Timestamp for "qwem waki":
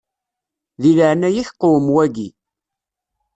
1.59-2.27